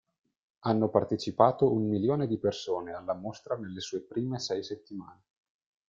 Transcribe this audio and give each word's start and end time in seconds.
Hanno 0.61 0.89
partecipato 0.89 1.71
un 1.71 1.87
milione 1.87 2.25
di 2.25 2.39
persone 2.39 2.91
alla 2.91 3.13
mostra 3.13 3.55
nelle 3.55 3.81
sue 3.81 4.01
prime 4.01 4.39
sei 4.39 4.63
settimane. 4.63 5.21